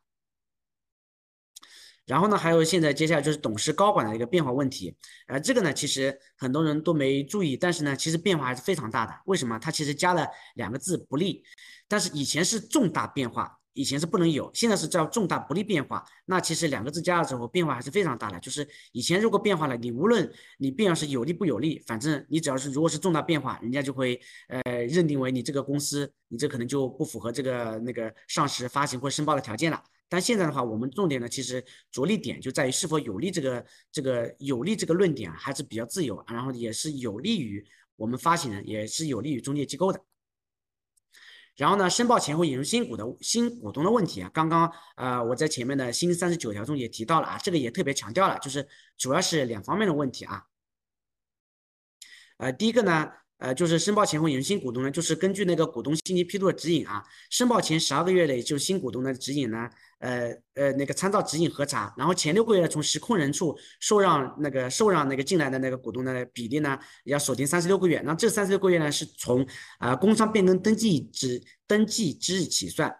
[2.04, 9.12] 然后呢，还有现在接下来就是董事高管的一个变化问题，呃，这个呢其实很多人都没注意，但是呢，其实变化还是非常大的。
[9.24, 9.58] 为什么？
[9.58, 11.42] 它其实加了两个字不利，
[11.88, 13.58] 但是以前是重大变化。
[13.76, 16.02] 以前是不能有，现在是叫重大不利变化。
[16.24, 18.40] 那其实两个字加了之后，变化还是非常大的。
[18.40, 29.80] 就是以前如果变化了，你无论你变化是有利不有利，反正你只要是如果是重大变化，人家就会呃认定为你这个公司，你这可能就不符合这个那个上市发行或申报的条件了。
[30.08, 37.64] 但现在的话，我们重点呢，其实着力点就在于是否有利这个这个有利这个论点还是比较自由，然后也是有利于
[37.96, 40.00] 我们发行人，也是有利于中介机构的。
[41.56, 50.44] 然后呢，申报前后引入新股的新股东的问题啊，刚刚呃我在前面的新三十九条中也提到了啊，这个也特别强调了，就是主要是两方面的问题啊。
[52.38, 53.10] 呃，第一个呢。
[53.38, 59.68] 呃，就是申报前后引入新股东呢，就是根据那个股东信息披露的指引啊，申报前十二个月内就新股东的指引呢，
[59.98, 69.46] 呃呃那个参照指引核查，然后前六个月从实控人处受让那个受让那个进来的那个股东的比例呢，要锁定三十六个月，那这三十六个月呢是从
[69.78, 72.90] 啊工商变更登记之登记之日起算，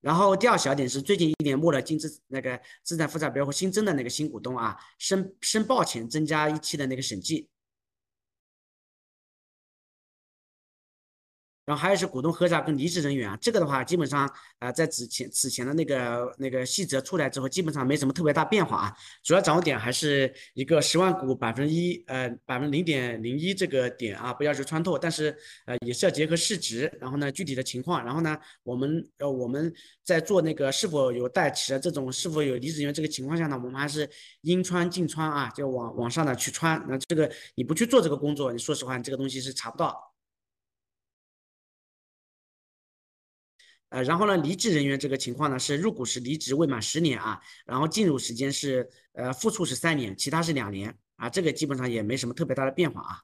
[0.00, 7.48] 然后第二小点是最近一年末的净资那个资产负债表或新增的那个新股东啊，申申报前增加一期的那个审计。
[11.70, 14.28] 然后还有是股东核查跟离职人员啊，这个的话基本上
[14.58, 18.96] 啊，在之前此前的那个那个细则出来之后，基本上没什么特别大变化啊。
[19.22, 25.32] 主要掌握点还是一个十万股百分之一呃百分之零点零一这个点啊，不要去穿透，但是
[25.64, 36.84] 呃也是要结合市值，然后呢具体的情况，然后呢我们呃我们在做那个是否有代持这种是否有离职人员这个情况下呢，我们还是应穿尽穿啊，就往往上的去穿。
[36.88, 40.09] 那这个你不去做这个工作，你说实话你，这个东西是查不到。
[43.90, 53.18] 呃，然后呢，离职人员这个情况呢是入股时离职未满十年啊，然后进入时间是呃复出是三年，其他是两年啊，这个基本上也没什么特别大的变化啊。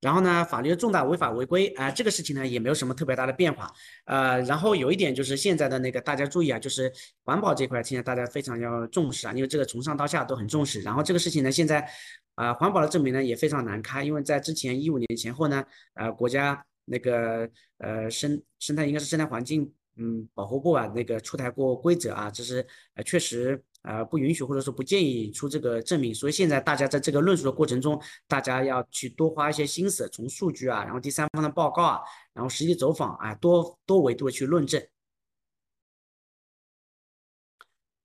[0.00, 3.72] 然后呢，法律重大违法违规啊，这个事情呢也没有什么特别大的变化。
[4.06, 10.80] 呃，然后有一点就是现在的那个大家注意啊，就是环保这块现在大家非常要重视啊，因为这个从上到下都很重视。
[10.80, 11.88] 然后这个事情呢，现在
[12.34, 16.66] 啊环保的证明呢也非常难开，因为在之前一五年前后呢，呃国家。
[16.84, 32.00] 那个呃生生态应该是生态环境嗯保护部啊那个出台过规则啊，就是呃确实呃不允许或者说不建议出这个证明，所以现在大家在这个论述的过程中，大家要去多花一些心思，从数据啊，然后第三方的报告啊，
[32.32, 34.84] 然后实际走访啊，多多维度的去论证，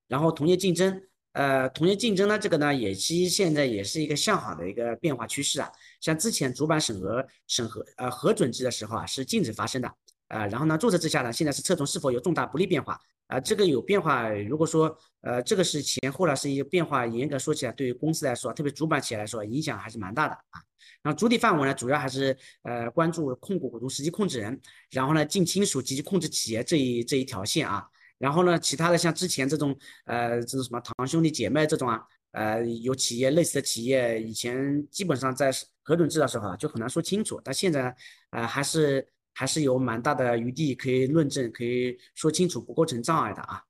[0.07, 1.01] 然后同业竞争。
[1.33, 5.69] 呃，同业竞争呢，这个呢，也其实现在也是一个向好的一个变化趋势啊。
[6.01, 9.87] 像之前主板审核审核呃核准制的时候啊，是禁止发生的
[10.27, 10.45] 啊。
[10.47, 13.39] 然后呢，注册制下呢，现在是侧重是否有重大不利变化啊。
[13.39, 20.61] 这个有变化，如果说呃这个是前后呢是一个变化，严格说起来，对于公司来说，特别主板企业来说，影响还是蛮大的啊。
[21.01, 24.59] 然后主体范围呢，主要还是呃关注控股股东实际控制人，
[24.91, 27.87] 然后呢近亲属及其控制企业这一这一条线啊。
[28.17, 35.51] 然后呢，其他的像之前这种，呃，这种什么堂兄弟姐妹这种啊，呃，有企业类似的企业，以前基本上在
[35.85, 37.39] 核准制的时候啊，就很难说清楚。
[37.43, 37.95] 但现在，
[38.31, 43.63] 呃，还是还是有蛮大的余地可以论证，可以说清楚，不构成障碍的啊。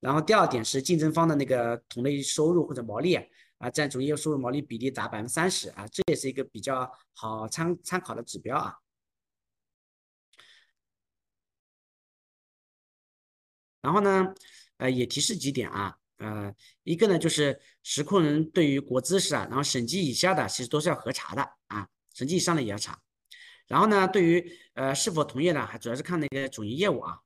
[0.00, 3.14] 然后第二点是竞争方的那个同类收入或者毛利
[3.58, 8.74] 啊，占总业务收入毛利比例达百分之三十啊，这也是一个比较好参参考的指标啊。
[13.80, 14.34] 然后呢，
[14.78, 22.98] 呃，也提示几点啊，呃，一个呢就是实控人对于国资是啊，然后省级以下的其实都是要核查的啊，省级以上的也要查。
[23.66, 27.18] 然后呢，对于呃是否同业呢，还主要是看那个主营业务啊。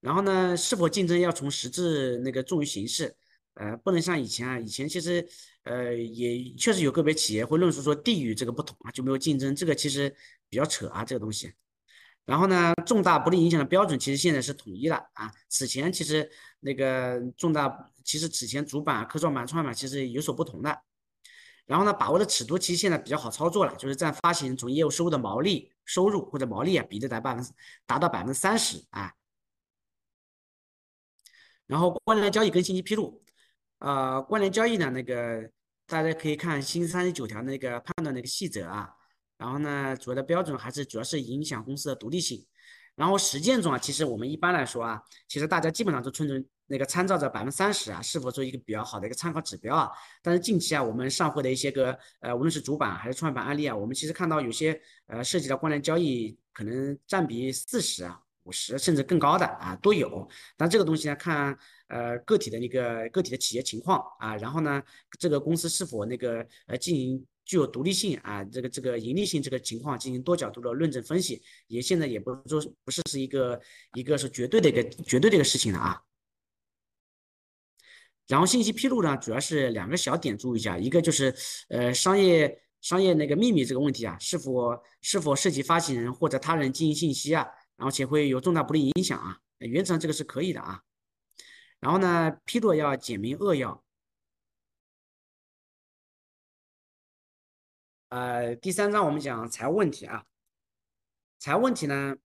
[0.00, 3.16] 然后呢，是否竞争要从实质那个重于形式，
[3.54, 5.26] 呃，不能像以前啊，以前其实
[5.62, 10.14] 呃也确实有个别企业会论述说地域这个不同啊就没有竞争，这个其实
[10.50, 11.52] 比较扯啊这个东西。
[12.28, 15.32] 然后呢，重大不利影响的标准其实现在是统一了啊。
[15.48, 20.82] 此前其实那个重大，其实此前主板、科创板、创业板其实有所不同的。
[21.64, 27.42] 然后呢，把握的尺度其实现在比较好操作了，就是占发行总业务收入的毛利收入或者毛利啊，比例达百分
[27.86, 29.14] 达到百分之三十啊。
[31.66, 33.22] 然后关联交易跟信息披露，
[33.78, 35.50] 呃，关联交易呢，那个
[35.86, 38.96] 大家可以看新三十九条那个判断那个细则啊。
[39.38, 42.44] 然后呢，主要的标准还是主要是影响公司的独立性。
[42.96, 49.88] 然后实践中啊，其实我们一般来说啊，其实大家基本上都遵从那个参照着百分之三十啊，是否做一个比较好的一个参考指标啊。
[50.20, 60.28] 但是近期啊，我们上会的一些个呃，无论是主板还是创业板案例啊，我们其实看到有些呃涉及到关联交易，可能占比四十啊、五十甚至更高的啊都有。
[60.56, 64.82] 但这个东西呢，看呃个体的那个个体的企业情况啊，然后呢，
[65.20, 67.24] 这个公司是否那个呃经营。
[67.48, 73.58] 具有独立性啊，这个这个盈利性这个情况进行多角度的论证分析，也现在也不说不是是一个
[73.94, 76.02] 一个是绝对的一个绝对的一个事情了啊。
[78.26, 81.34] 然后信息披露呢，主要是两个小点注意一下，一个就是
[81.70, 90.82] 呃商业商业那个秘密这个问题啊，是否是否涉及发行人或者他人经营信息啊，然后且会有重大不利影响啊，原则上这个是可以的啊。
[91.80, 93.82] 然后呢，披露要简明扼要。
[98.08, 100.24] 呃，第三章我们讲财务问题啊。
[101.38, 102.16] 财务问题呢，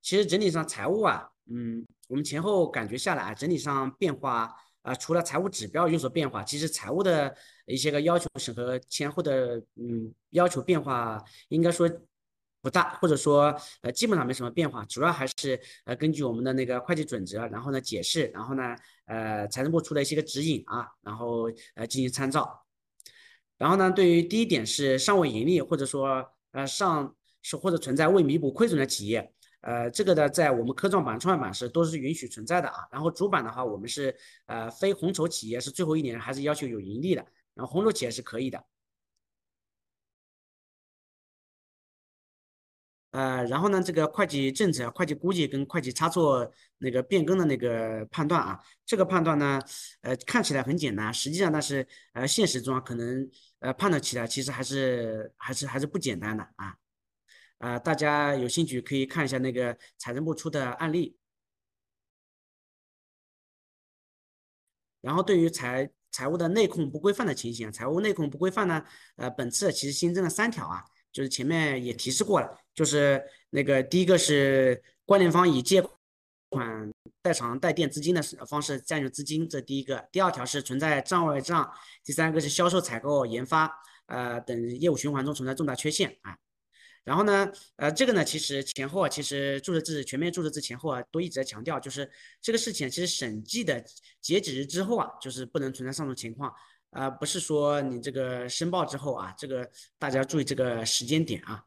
[0.00, 7.34] 其实整体上财务啊，嗯，我们前后感觉下来啊，整体上变化啊，除了财务指标有所变化，其实财务的
[7.66, 11.90] 一些个要求审核前后的嗯要求变化，应该说
[12.60, 18.76] 不大，或者说呃基本上没什么变化，主要还是呃根据我们的那个会计准则，然后呢解释，然后呢
[19.06, 22.61] 呃财政部出的一些个指引啊，然后呃进行参照。
[23.62, 32.88] 然后呢，对于第一点是尚未盈利，或者说呃上是或者存在未弥补亏损的企业，呃，这个呢在我们科创板、创业板是都是允许存在的啊。
[32.90, 34.12] 然后主板的话，我们是
[34.46, 38.64] 呃非红筹企业是最后一年还是要求有盈利的，然后红筹企业是可以的。
[43.12, 49.60] 呃，然后呢，这个会计政策、会计估计跟会计差错那个变更的那个判断啊，这个判断呢，
[50.00, 53.30] 呃，看起来很简单，实际上但是呃现实中啊，可能
[53.62, 56.76] 呃判断起来其实还是还是还是不简单的啊。
[57.58, 61.16] 啊，大家有兴趣可以看一下那个财政部出的案例。
[65.00, 68.84] 然后对于财财务的内控不规范的情形，财务内控不规范呢，
[69.16, 70.84] 呃，本次其实新增了三条啊。
[71.12, 75.82] 就是前面也提示过了，就是那个第一个是关联方以借
[76.48, 76.91] 款
[77.22, 81.64] 代偿代垫资金的方式占用资金，这第一个；第二条是存在账外账；
[82.04, 83.72] 第三个是销售、采购、研发
[84.06, 86.36] 呃等业务循环中存在重大缺陷啊。
[87.04, 92.08] 然后呢，呃，这个呢，其实前后啊，其实注册制全面注册制前后啊，都一直在强调，就是
[92.40, 93.84] 这个事情其实审计的
[94.20, 96.52] 截止日之后啊，就是不能存在上述情况。
[96.90, 101.64] 啊，不是说你这个申报之后啊，这个大家注意这个时间点啊。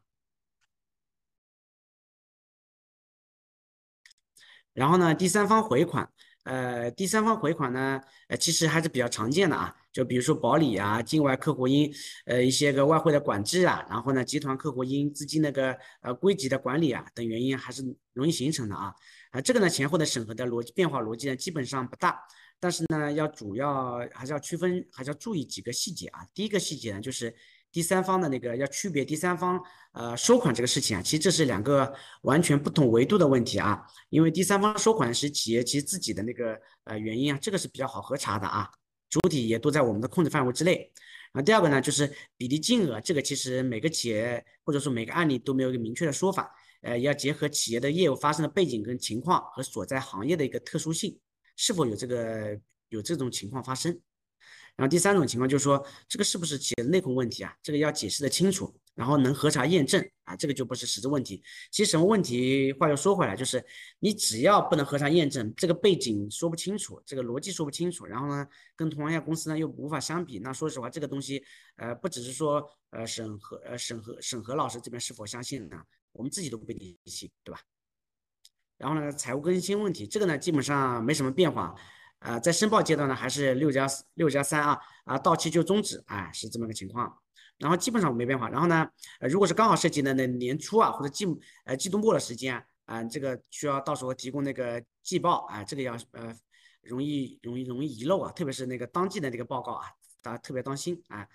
[4.76, 6.08] 然后呢，第三方回款，
[6.44, 9.74] 呃，第三方回款呢，呃，其实还是比较常见的啊。
[9.90, 11.90] 就比如说保理啊，境外客户因
[12.26, 18.92] 呃一些个外汇的管制啊，然后呢，集团客户因资金那个呃归集的管理啊等原因，还是容易形成的啊。
[19.30, 22.20] 啊，这个呢前后的审核的逻辑变化逻辑呢基本上不大。
[22.60, 26.20] 但是呢，要主要还是要区分，还是要注意几个细节啊。
[26.34, 27.34] 第一个细节呢，就是
[27.76, 29.60] 第三方的那个要区别第三方
[29.92, 33.84] 呃收款这个事情啊，其实这是两个完全不同维度的问题啊。
[34.08, 38.70] 因为第三方收款是企业其实自己的那个呃原因啊，这个是比较好核查的啊，
[39.10, 40.90] 主体也都在我们的控制范围之内。
[41.34, 46.50] 然后第二个呢，就是比例金额，这个其实每个企业或者说每个案例都没有一个明确的说法，
[46.80, 51.18] 呃，要结合企业的业务发生的背景跟情况和所在行业的一个特殊性。
[51.56, 52.58] 是否有这个
[52.88, 54.00] 有这种情况发生？
[54.76, 57.56] 然后第三种情况就是说，这个是不是企业内控问题啊？
[57.62, 58.74] 这个要解释的清楚。
[58.96, 61.42] 然后能核查验证啊，这个就不是实质问题。
[61.70, 62.72] 其实什么问题？
[62.72, 63.62] 话又说回来，就是
[63.98, 71.44] 你只要不能核查验证，这个背景说不清楚，这个逻辑说不清楚，然后呢，跟同行业公司呢又无法相比，那说实话，这个东西
[71.76, 75.76] 呃，不只是说呃审核呃审核审核老师这边是否相信呢，
[76.12, 77.60] 我们自己都不理信，对吧？
[78.78, 81.74] 然后呢，财务更新问题，这个呢基本上没什么变化。
[82.26, 87.16] 啊，在申报阶段呢，还是六加六加三啊啊，到期就终止，啊，是这么个情况。
[87.56, 88.48] 然后基本上没变化。
[88.48, 91.24] 然后呢，呃，如果是刚好涉及的那年初啊或者季
[91.64, 96.34] 呃季度末的时间啊，这个需要到时候提供那个季报啊，这个要呃
[96.82, 99.86] 容易容易容易遗漏啊，特别是那个当季的那个报告啊，
[100.20, 101.28] 大家特别当心啊。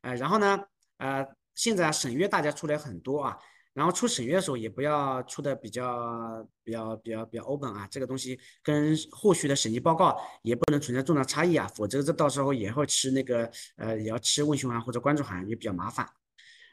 [0.00, 0.58] 呃，然后呢，
[0.96, 3.36] 呃，现在审阅大家出来很多啊。
[3.74, 16.08] 然后出审阅的时候也不要出的比较比较比较比较 open 啊，这个东西跟后续的审计报告也不能存在重大差异啊，否则这到时候也会吃那个呃也要吃问询函或者关注函也比较麻烦，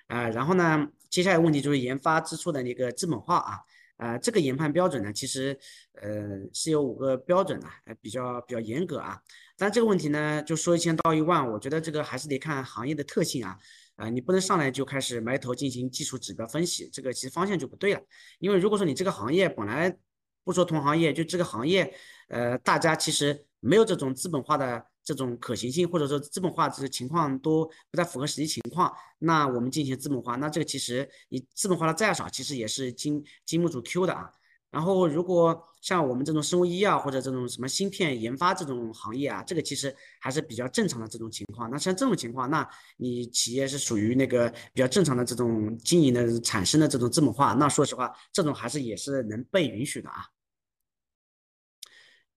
[0.08, 3.60] 啊，然后呢，接下来问题就是研发支出的那个资本化啊，
[3.98, 5.56] 呃，这个研判标准呢，其实
[6.02, 9.22] 呃是有五个标准的，呃比较比较严格啊，
[9.58, 13.60] 但这个问题呢，就说一千道一万，我觉得这个还是得看行业的特性啊。
[13.96, 18.02] 啊，你不能上来就开始埋头进行技术指标分析，这个其实方向就不对了。
[18.40, 19.98] 因为如果说你这个行业本来
[20.44, 21.96] 不说同行业，就这个行业，
[22.28, 34.30] 呃，大家其实没有这种资本化的这种可行性，或者说资本化这个情况都不太符合实际情况，那我们进行资本化，那这个其实你资本化的再少，其实也是经经不住 Q 的啊。
[34.72, 41.70] 然后，如果像我们这种生物医药或者这种什么芯片研发这种行业啊，这个其实还是比较正常的这种情况。
[41.70, 42.68] 那像这种情况，那
[42.98, 50.26] 你企业是属于那个比较正常的这种经营的产生的这种资本化，那说实话，这种还是也是能被允许的啊。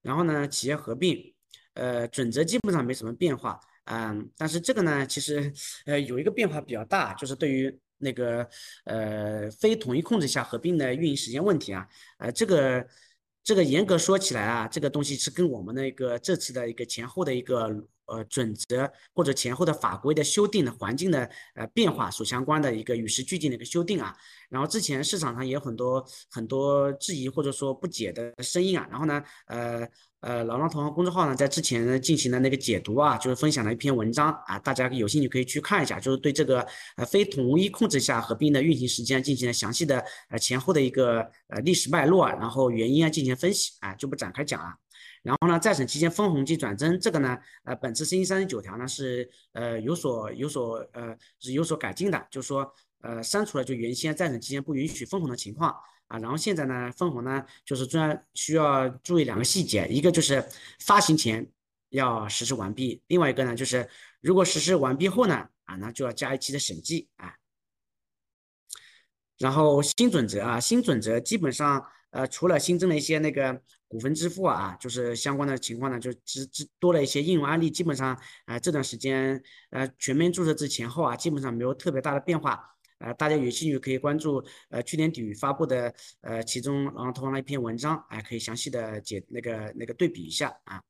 [0.03, 1.35] 然后呢，企业合并，
[1.73, 5.51] 呃，准则基本上没什么变化，嗯，但是这个呢，其实
[5.87, 7.81] 呃有一个变化比较大，就是对于。
[8.01, 8.49] 那个
[8.85, 11.85] 呃，非统一控制下合并的运营时间问题啊，
[12.19, 12.87] 呃，这个
[13.49, 17.75] 这个严格说起来啊，这个东西是跟我们那个这次的一个前后的一个
[18.05, 24.15] 呃准则或者前后的法规的修订的环境的呃变化所相关的一个与时俱进的一个修订啊。
[24.51, 29.89] 然后之前市场上也有很多很多质疑或者说不解的声音啊，然后呢，呃。
[30.21, 36.67] 呃，老张同行公众号呢，在之前呢进行了那个解读啊，就是分享了一篇文章啊，大家有兴趣可以去看一下，就是对这个
[36.97, 44.75] 呃非统一控制下合并的运行时间进行了详细的呃前后的一个呃历史脉络啊，然后原因啊进行分析啊，就不展开讲了。
[45.23, 52.69] 然后呢，在审期间分红及转增这个呢，呃，本次新三十九条呢是呃有所有所呃是有所改进的，就是说
[53.03, 55.73] 呃删除了就原先在审期间不允许分红的情况。
[56.09, 60.47] 啊，然后现在呢，分红呢，就是专需要注意两个细节，一个就是
[60.81, 61.47] 发行前
[61.91, 63.89] 要实施完毕，另外一个呢，就是
[64.21, 67.35] 如果实施完毕后呢，啊，那就要加一期的审计啊。
[69.39, 79.41] 然后新准则啊，新准则基本上呃，除了新增了一些那个股份支付啊，就是相关的情况呢，就只只多了一些应用案例，基本上啊，这段时间
[79.71, 82.78] 呃，全面注册制前后啊，基本上没有特别大的变化。
[82.99, 90.83] 呃，大家有兴趣可以关注呃去年底发布的呃其中然后投放了一篇文章，哎，可以详细的解那个那个对比一下啊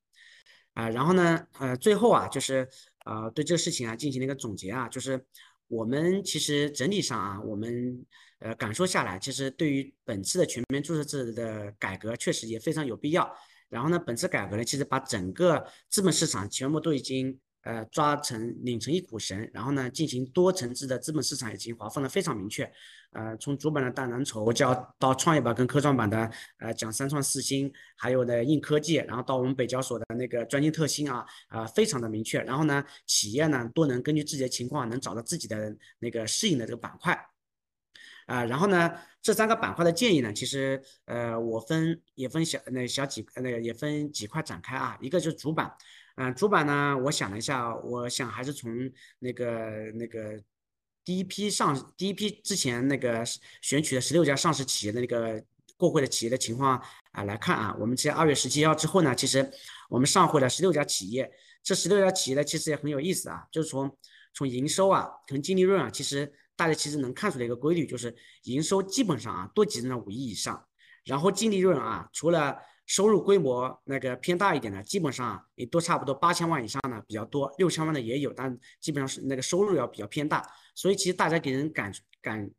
[0.72, 2.66] 啊，然后呢呃最后啊就是
[3.00, 5.22] 啊对这个事情啊进行了一个总结啊，就是
[5.66, 8.04] 我们其实整体上啊我们
[8.38, 13.30] 呃感受下来，其实对于本次的全面注册制的改革确实也非常有必要。
[13.68, 17.38] 然后呢，本次改革呢其实把整个资本市场全部都已经。
[17.68, 22.64] 呃，抓成拧成一股绳，然后呢，进行多层次的资本市场已经划分的非常明确。
[23.10, 32.40] 呃，从主板的大蓝筹，叫到创业板跟科创板的呃讲三创四新，还有呢硬科技，然后到我们北交所的那个专精特新啊，啊，非常的明确。
[32.40, 37.14] 然后呢，企业呢都能根据自己的情况，能找到自己的那个适应的这个板块。
[38.24, 45.70] 啊，然后呢，这三个板块的建议呢，其实呃，我分也分小那小几那个也分几块展开啊，一个就是主板。
[46.20, 46.98] 嗯，主板呢？
[47.04, 48.72] 我想了一下，我想还是从
[49.20, 50.42] 那个那个
[51.04, 53.24] 第一批上第一批之前那个
[53.62, 55.40] 选取的十六家上市企业的那个
[55.76, 57.76] 过会的企业的情况啊来看啊。
[57.78, 59.48] 我们在二月十七号之后呢，其实
[59.88, 61.30] 我们上会了十六家企业。
[61.62, 63.96] 这十六家企业呢，其实也很有意思啊，就是从
[64.34, 68.12] 从营收啊，从净利润啊，其实大家其实能看出来一个规律，就是
[68.42, 70.66] 营收基本上啊都集中在五亿以上，
[71.04, 72.58] 然后净利润啊，除了
[72.88, 80.44] 收入规模那个偏大一点的，基本上也都差不多八千万以上的比较多，六千万的也有，但基本上是那个收入要比较偏大。
[80.74, 82.50] 所以其实大家给人感感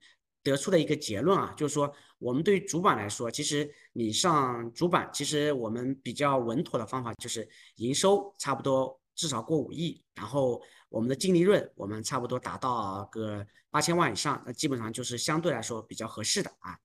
[0.43, 16.77] 得出的一个结论啊，就是说我们对于主板来说，其实你上主板，其实我们比较稳妥的方法就是营收差不多至少过五亿，然后我们的净利润我们差不多达到个八千万以上，那基本上就是相对来说比较合适的啊。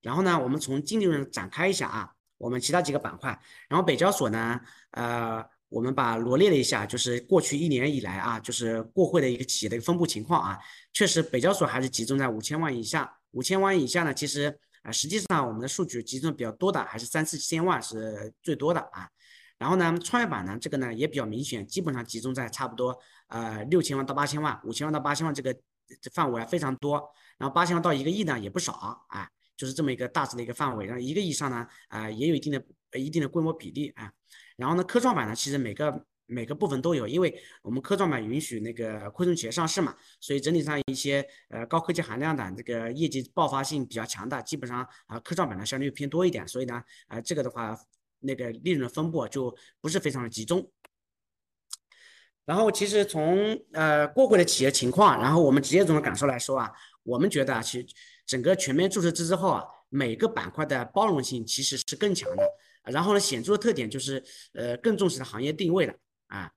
[0.00, 3.30] 然后呢，我们从净利润展开一下啊，我们其他几个板块，
[3.68, 10.58] 然后北交所呢，呃，我们把罗列了一下，就是过去一年以来啊，就是过会的一个企业的一个分布情况啊，
[10.92, 19.08] 确实北交所还是集中在五千万以下，五千万以下呢，其实啊，实际上我们的数据集中比较多的还是三四千万是最多的啊。
[19.56, 25.54] 然后呢，创业板呢，这个呢也比较明显，基本上集中在差不多呃六千万到八千万，五千万到八千万这个
[26.00, 28.72] 这范围非常多，然后八千万到一个亿呢也不少
[29.08, 29.28] 啊。
[29.62, 34.12] 就是这么一个大致的一个范围，然后一个以上呢，啊，也有一定的一定的规模比例啊。
[34.56, 37.32] 然后呢，科创板呢，其实每个每个部分都有，因为
[37.62, 47.78] 我们科创板允许那个亏损企业上市嘛，所以整体上一些呃高科技含量的这个业绩爆发性比较强的，基本上啊科创板呢相对偏多一点，所以呢，啊这个的话，
[48.18, 50.68] 那个利润的分布就不是非常的集中。
[52.44, 56.68] 然后其实从呃过会的企业情况，然后我们职业中的感受来说啊，
[57.04, 57.86] 我们觉得啊，其实。
[58.26, 62.42] 整个全面注册制之后啊，每个板块的包容性其实是更强的。
[62.84, 64.22] 然后呢，显著的特点就是，
[64.54, 65.94] 呃，更重视的行业定位了
[66.26, 66.50] 啊。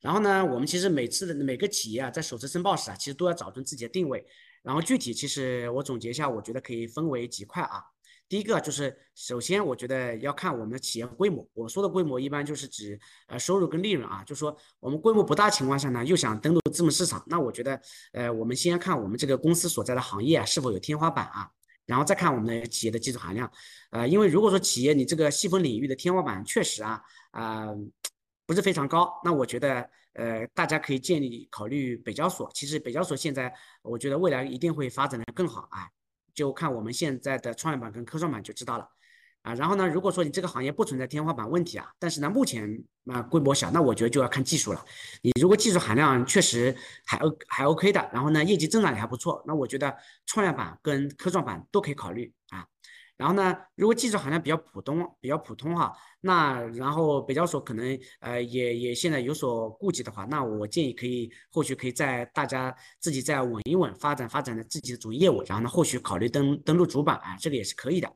[0.00, 4.24] 然后呢，我们其实每次的每个企业啊，在首次申报时啊，其实都要找准自己的定位。
[4.62, 7.82] 然后具体其实我总结一下，我觉得可以分为几块啊。
[8.28, 11.48] 第一个就是，首先我觉得要看我们的企业规模。
[11.54, 17.80] 我说的规模一般就是指呃收入跟利润啊，就说我们规模不大情况下呢，又想登陆资本市场，那我觉得
[18.12, 21.48] 呃我们先看我们这个公司所在的行业啊是否有天花板啊，
[21.86, 23.50] 然后再看我们的企业的技术含量。
[23.92, 27.00] 呃，因为如果说企业你这个细分领域的天花板确实啊
[27.30, 27.68] 啊
[28.44, 32.50] 不是非常高，那我觉得呃大家可以建议考虑北交所。
[32.52, 33.50] 其实北交所现在
[33.80, 35.88] 我觉得未来一定会发展的更好啊。
[36.38, 38.88] 就看我们现在的创业板跟科创板就知道了，
[39.42, 44.84] 啊，然后呢，如果说你这个行业不存在天花板问题啊，但是呢，目前啊规模小，那我觉得就要看技术了。
[45.20, 46.72] 你如果技术含量确实
[47.04, 52.64] 还 O 还 OK 的，然后呢，业绩增长也还不错，那我觉得创业板跟科创板都可以考虑啊。
[53.18, 68.08] 然后呢，如果技术含量比较普通，比较普通哈，那然后北交所可能呃也也现在有所顾忌的话，那我建议可以后续可以在大家自己再稳一稳，发展发展的自己的主业务，然后呢后续考虑登登录主板啊，这个也是可以的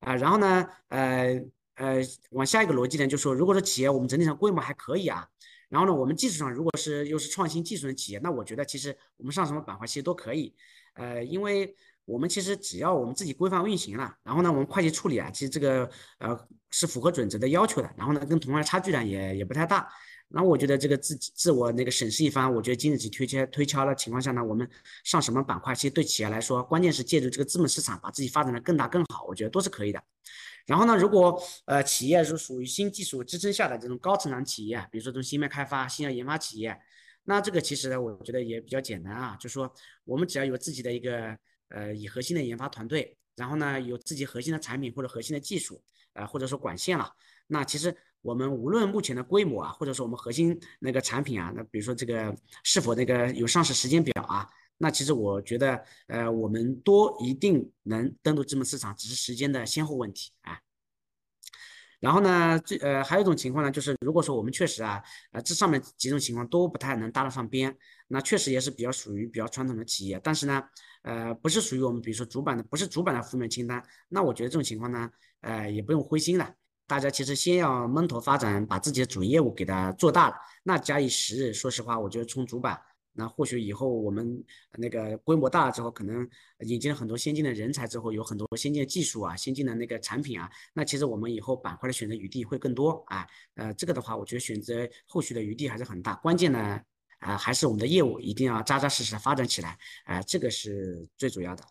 [0.00, 0.16] 啊。
[0.16, 1.38] 然后呢，呃
[1.74, 1.96] 呃
[2.30, 5.28] 往下一个逻辑呢，就是说如果说企业我们整体上规模还可以啊，
[5.68, 10.54] 然后呢我们技术上如果是又是创新技术的企业，那我觉得其实我们上什么板块其实都可以，
[10.94, 11.76] 呃因为。
[12.04, 15.88] 我们其实只要我们自己规范运行了，然后呢，我们会计处理啊，其实这个
[16.18, 16.38] 呃
[16.70, 19.88] 是符合准则的要求的，然后呢，跟同行差距呢也也不太大。
[20.34, 24.68] 那我觉得这个自己自我那个审视一番，我觉得经得起推敲推敲的情况下呢，我们
[25.04, 30.02] 上什么板块，其实对企业来说，关键是借助这个资本市场把自己发展的更大更好，我觉得都是可以的。
[30.66, 36.76] 然后呢，如果呃企业是属于新技术支撑下的这种高成长企业，比如说这种芯片开发、新药研发企业，
[37.24, 39.72] 那这个其实呢，我觉得也比较简单啊，就说
[40.04, 41.38] 我们只要有自己的一个。
[41.72, 47.10] 呃，以核心的研发团队，然后呢，有自己核心的产品或者核心的技术，呃，或者说管线了。
[47.46, 54.48] 那其实我们无论目前的规模啊，或者说我们核心那个产品啊，那比如说这个是否那个有上市时间表啊，
[54.78, 60.60] 那其实我觉得，呃，我们都一定能登陆资本市场，只是时间的先后问题啊。
[62.00, 65.00] 然后呢，最呃还有一种情况呢，就是如果说我们确实啊，
[65.30, 67.76] 呃这上面几种情况都不太能搭得上边，
[68.08, 70.64] 那确实也是比较属于比较传统的企业，但是呢，
[71.02, 76.54] 呃不是属于我们比如说主板的，不是主板的负面清单，那我觉得这种情况呢，呃也不用灰心了，
[76.86, 82.80] 大家其实先要闷头发展，把自己的主业务给它做大了，那假以时日，说实话，我觉得冲主板。
[83.14, 84.42] 那或许以后我们
[84.78, 86.26] 那个规模大了之后，可能
[86.60, 93.26] 引进了很多先进的人才之后，有很多先进的技术啊、先进的那个产品啊，那其实我们以后板块的选择余地会更多啊。
[93.56, 96.14] 呃，这个的话，我觉得选择后续的余地还是很大。
[96.22, 96.80] 关键呢，
[97.22, 101.64] 啊，还是我们的业务一定要扎扎实实的发展起来，啊，这个是最主要的。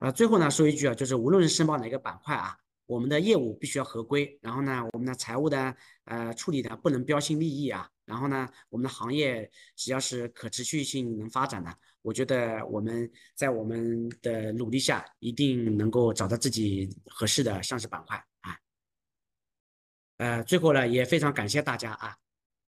[0.00, 2.56] 呃，最后呢，说一句啊，就是无论是申报哪个板块啊。
[2.86, 18.56] 我们的业务必须要合规，然后呢，我们的财务的呃处理的不能标新立异啊，然后呢，我们的行业只要是可持续性能发展的，我觉得我们在我们的努力下，一定能够找到自己合适的上市板块啊。
[20.16, 22.16] 呃，最后呢，也非常感谢大家啊。